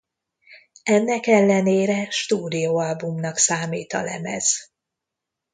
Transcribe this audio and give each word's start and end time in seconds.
Ennek 0.83 1.27
ellenére 1.27 2.09
stúdióalbumnak 2.09 3.37
számít 3.37 3.93
a 3.93 4.03
lemez. 4.03 4.71